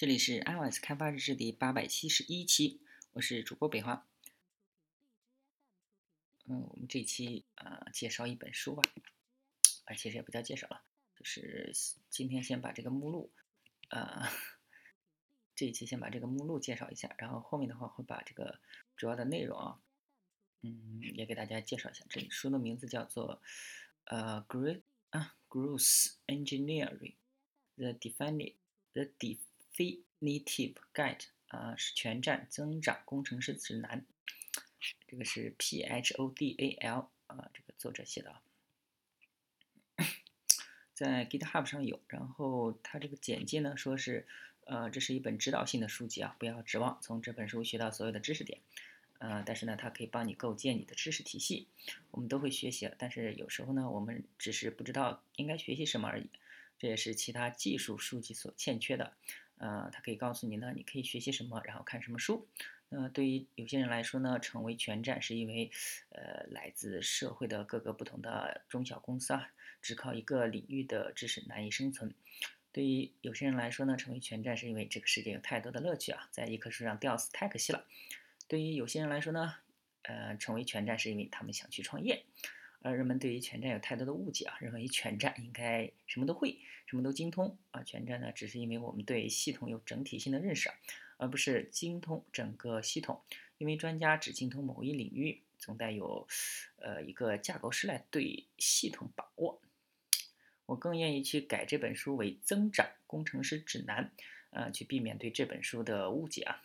[0.00, 2.80] 这里是 iOS 开发日志第八百七十一期，
[3.12, 4.06] 我是主播北华。
[6.46, 8.82] 嗯，我们这期啊介绍一本书吧，
[9.84, 10.82] 啊其实也不叫介绍了，
[11.18, 11.70] 就是
[12.08, 13.30] 今天先把这个目录，
[13.90, 14.26] 呃，
[15.54, 18.58] 这一期先把这个目录介绍一下，然后后面的话会把这个
[18.96, 19.82] 主要的内容啊，
[20.62, 22.06] 嗯，也给大家介绍一下。
[22.08, 23.42] 这本书的名字叫做
[24.04, 24.80] 呃 Great
[25.10, 27.16] 啊 Growth Engineering
[27.76, 28.54] the Defined
[28.94, 29.36] the Def
[29.80, 34.04] Definitive Guide 啊，是全站增长工程师指南。
[35.08, 38.42] 这个是 P H O D A L 啊，这个作者写的啊，
[40.92, 41.98] 在 GitHub 上有。
[42.08, 44.26] 然后他这个简介呢，说是
[44.66, 48.60] 呃，这是一本指导性的书籍啊，不要指望从这本书学到所有的知识点。
[49.18, 51.68] 呃，但是呢，它可以帮你构建你的知识体系。
[52.10, 56.28] 我们都会学习，但是有时候呢，我们只是不知道应该学习什么而已。
[56.78, 59.14] 这也是其他技术书籍所欠缺的。
[59.60, 62.48] 呃，它可以告诉你呢，你可以学习什么，然后看什么书。
[62.88, 65.70] 那对于有些人来说呢，成为全站是因为，
[66.08, 72.12] 呃，来自社会的各个不同的中小公司啊，只靠一个领域的知识难以生存。
[72.72, 77.84] 对于有些人来说呢，成为全站是因为这个世界有太多的乐趣啊，在一棵树上吊死太可惜了。
[78.48, 79.54] 对于有些人来说呢，
[80.02, 82.24] 呃，成为全站是因为他们想去创业。
[82.82, 87.82] 而人们对于全站有太多的误解啊，认为全站应该什么都会，什么都精通啊。
[87.82, 90.70] 全站呢，只是因为我们对系统有整体性的认识，
[91.18, 93.22] 而不是精通整个系统。
[93.58, 96.26] 因为专家只精通某一领域，总带有
[96.76, 99.60] 呃一个架构师来对系统把握。
[100.64, 104.10] 我更愿意去改这本书为增长工程师指南，
[104.50, 106.62] 呃，去避免对这本书的误解啊。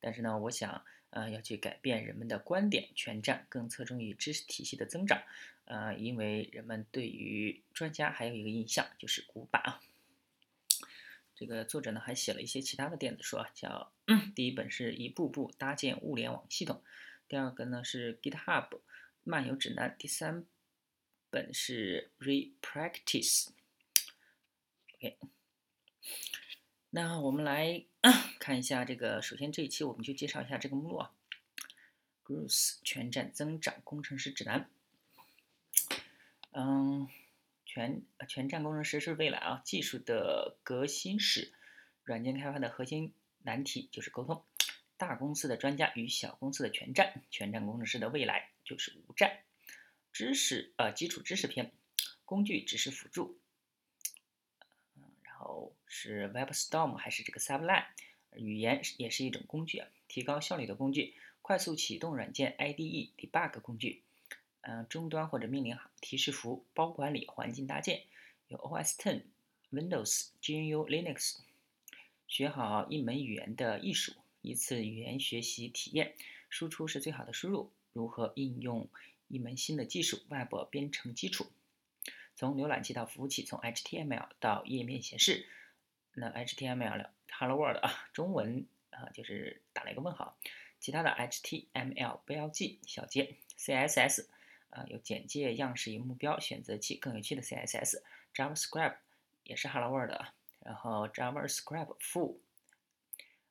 [0.00, 0.82] 但是呢，我想。
[1.10, 5.22] 呃，要去改变人们的观点，全站更侧重于知识体系的增长。
[5.64, 9.80] 呃，因为人们对于专家还有一个印象就是古板啊。
[11.34, 13.92] 这个作者呢还写了一些其他的电子书啊，叫
[14.34, 16.82] 第一本是一步步搭建物联网系统，
[17.28, 18.80] 第二个呢是 GitHub
[19.24, 20.44] 漫游指南，第三
[21.30, 23.48] 本是 Repractice。
[24.94, 25.16] OK。
[26.92, 27.84] 那我们来
[28.40, 31.12] 看一下这个，首先这一期我们就介绍一下这个目录啊
[32.24, 34.68] ，Growth 全站增长工程师指南。
[36.50, 37.08] 嗯，
[37.64, 41.52] 全全站工程师是未来啊，技术的革新史，
[42.02, 43.14] 软件开发的核心
[43.44, 44.42] 难题就是沟通。
[44.96, 49.44] 大公司的专家与小公司的全站，全站工程师的未来就是无站。
[50.12, 51.72] 知识呃基础知识篇，
[52.24, 53.38] 工具只是辅助。
[55.22, 57.84] 然后是 WebStorm 还是这个 Sublime
[58.36, 64.02] 语言也是一种工具啊，提高效率的工具，快速启动软件 IDE debug 工具，
[64.60, 68.04] 嗯，终端或者命令提示符包管理环境搭建，
[68.46, 69.22] 有 OS Ten、
[69.72, 71.38] Windows、GNU、Linux，
[72.28, 74.12] 学好一门语言的艺术，
[74.42, 76.14] 一次语言学习体验，
[76.48, 78.88] 输出是最好的输入，如何应用
[79.26, 81.50] 一门新的技术，Web 编程基础。
[82.36, 85.46] 从浏览器到服务器，从 HTML 到页面显示，
[86.14, 90.36] 那 HTML，Hello World 啊，中文啊就是打了一个问号。
[90.78, 94.26] 其他的 HTML 标记小节，CSS
[94.70, 98.96] 啊有简介、样式与目标、选择器、更有趣的 CSS，JavaScript
[99.44, 102.38] 也是 Hello World 啊，然后 JavaScript fu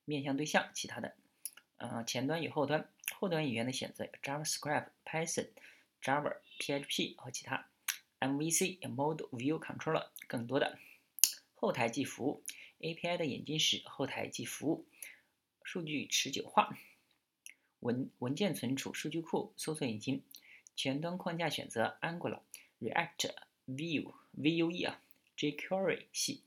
[0.05, 1.15] 面向对象，其他的，
[1.77, 5.49] 呃前端与后端，后端语言的选择 JavaScript、Python、
[6.01, 7.67] Java、PHP 和其他。
[8.19, 10.77] MVC Model View Controller 更多的
[11.61, 12.41] 后台即服务。
[12.79, 14.85] API 的演进史，后台即服务。
[15.61, 16.77] 数据持久化。
[17.81, 20.23] 文文件存储数据库搜索引擎。
[20.73, 22.39] 前端框架选择 Angular
[22.79, 23.35] React
[23.67, 25.01] Vue Vue 啊
[25.35, 26.43] jQuery 系。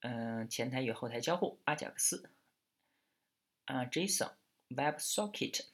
[0.00, 2.28] 嗯前台与后台交互阿贾克斯。
[3.66, 4.32] 啊 JSON
[4.70, 5.64] WebSocket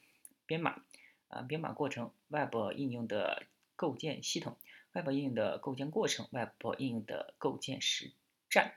[0.45, 0.83] 编码。
[1.29, 4.55] 啊编码过程 Web 应用的构建系统。
[4.91, 8.13] Web 应用的构建过程，Web 应用的构建时
[8.49, 8.75] 战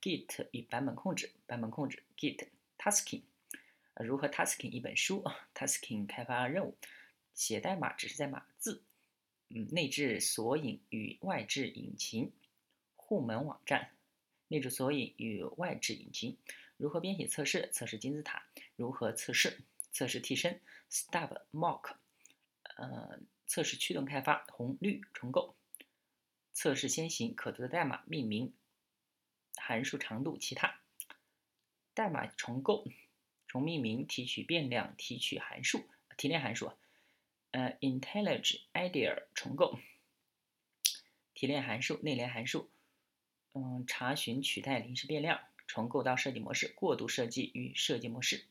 [0.00, 2.48] ，Git 与版本控制，版本控制，Git
[2.78, 3.22] Tasking，
[3.94, 5.24] 如何 Tasking 一本书
[5.54, 6.76] ，Tasking 开发任务，
[7.34, 8.82] 写代码只是在码字，
[9.48, 12.32] 嗯，内置索引与外置引擎，
[12.96, 13.90] 户门网站，
[14.48, 16.36] 内置索引与外置引擎，
[16.76, 18.42] 如何编写测试，测试金字塔，
[18.76, 19.60] 如何测试，
[19.92, 20.60] 测试替身
[20.90, 21.96] ，Stub Mock，
[22.76, 25.54] 呃，测试驱动开发，红绿重构。
[26.52, 28.52] 测试先行可读的代码命名
[29.60, 30.80] 函数长度其他。
[31.94, 32.86] 代码重构
[33.46, 36.72] 重命名提取变量提取函数提炼函数
[37.50, 39.78] 呃，intelligent IDEA 重构
[41.34, 42.70] 提炼函数内联函数。
[43.54, 48.44] 嗯查询取代临时变量重构到设计模式，过渡设计与设计模式。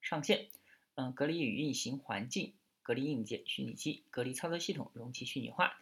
[0.00, 0.48] 上线，
[0.94, 5.80] 嗯，隔离与运行环境，隔离硬件虚拟机，隔离操作系统容器虚拟化，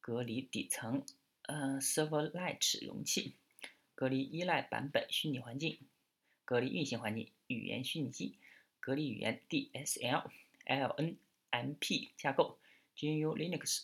[0.00, 1.04] 隔离底层，
[1.42, 3.34] 呃，Serverless 容器，
[4.00, 5.78] 隔离依赖版本虚拟环境，
[6.46, 8.38] 隔离运行环境语言虚拟机，
[8.80, 10.30] 隔离语言 DSL、
[10.64, 12.58] LNMP 架构
[12.96, 13.82] ，GNU Linux。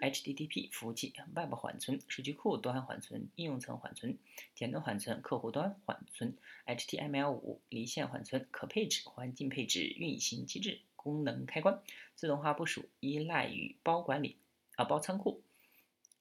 [0.00, 4.16] HTTP 服务器、Web 缓存、数据库端缓存、应用层缓存、
[4.54, 6.36] 简单缓存、客户端缓存、
[6.66, 11.82] HTML5 离线缓存、可配置、环境配置、运行机制、功能开关、
[12.14, 14.36] 自动化部署、依赖与包管理
[14.76, 15.42] 啊包仓库、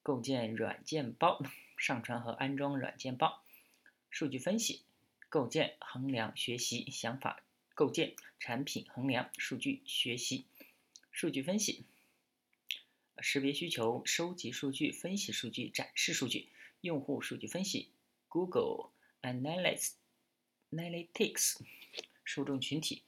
[0.02, 1.40] 构建软件包、
[1.78, 3.44] 上传和安装软件包、
[4.10, 4.84] 数据分析、
[5.30, 7.44] 构建衡量学习想法、
[7.74, 10.46] 构建产品衡量数据学习、
[11.12, 11.86] 数据分析。
[13.22, 16.50] 识别需求、收集数据、分析数据、展示数据、
[16.82, 17.90] 用户数据分析、
[18.28, 18.90] Google
[19.22, 19.94] Analytics、
[20.72, 21.62] Analytics
[22.24, 23.04] 受众群体、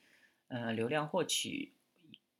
[0.47, 1.73] 呃流量获取、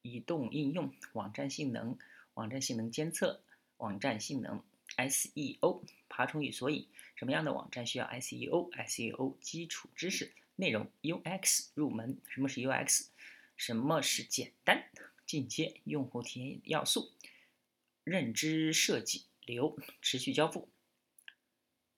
[0.01, 1.97] 移动应用、网站性能、
[2.35, 3.41] 网站性能监测、
[3.77, 4.63] 网站性能、
[4.95, 5.83] SEO、
[6.17, 13.09] 爬虫与索引，什么样的网站需要 SEO？SEO 基础知识、内容 UX 入门，什么是 UX？
[13.55, 14.89] 什么是简单、
[15.27, 17.13] 进阶用户体验要素？
[18.03, 20.69] 认知设计流持续交付，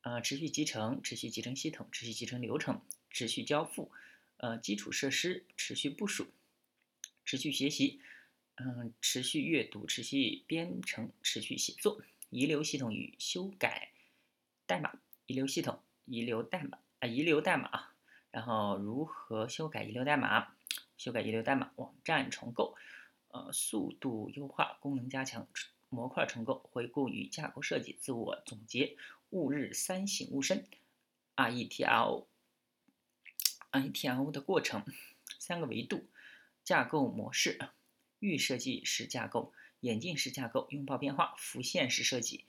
[0.02, 3.90] 呃，持续集成、持续集成系统、持续集成流程、持续交付，
[4.36, 6.28] 呃，基础设施持续部署、
[7.24, 8.02] 持续学习，
[8.56, 13.94] 嗯，持续阅读、持续编程、持续写作，遗留系统与修改
[14.70, 14.94] 代码，
[15.26, 17.90] 遗留系统、遗留代码啊，遗留代码，
[18.30, 20.54] 然后如何修改遗留代码？
[20.96, 22.78] 修改遗留代码，网站重构，
[23.30, 25.48] 呃，速度优化，功能加强。
[25.90, 28.96] 模块重构、回顾与架构设计、自我总结、
[29.32, 30.68] 吾日三省吾身、
[31.36, 32.28] RETL、
[33.72, 34.86] RETL 的过程、
[35.40, 36.06] 三个维度、
[36.64, 37.58] 架构模式、
[38.20, 42.46] 预设计式架构、演进式架构、拥抱变化、浮现式设计、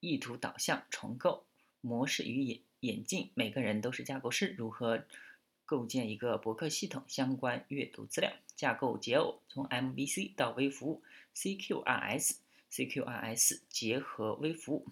[0.00, 1.46] 意图导向重构、
[1.82, 3.30] 模式与演演进。
[3.34, 4.54] 每个人都是架构师。
[4.56, 5.04] 如何
[5.66, 7.04] 构建一个博客系统？
[7.06, 8.32] 相关阅读资料。
[8.56, 11.02] 架构解耦：从 MVC 到微服务
[11.36, 12.36] ，CQRS。
[12.72, 14.86] CQRS 结合微服务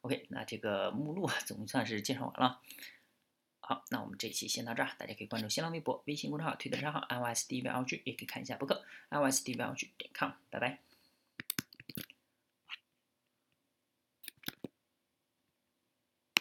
[0.00, 2.60] ，OK，那这个目录总算是介绍完了。
[3.60, 10.80] 好，那我们这期先到这儿，大家可以关注新浪微博、微信公众号、推特账号 iOSDVLG，也可以看一下博客 iOSDVLG 点 com，拜拜。